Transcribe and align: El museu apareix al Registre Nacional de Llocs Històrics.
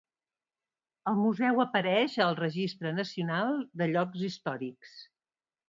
El 1.11 1.19
museu 1.23 1.61
apareix 1.65 2.17
al 2.25 2.39
Registre 2.41 2.95
Nacional 3.03 3.55
de 3.83 3.91
Llocs 3.95 4.27
Històrics. 4.33 4.99